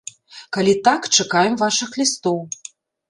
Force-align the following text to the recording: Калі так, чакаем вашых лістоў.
Калі 0.55 0.71
так, 0.87 1.01
чакаем 1.17 1.53
вашых 1.63 1.89
лістоў. 2.03 2.41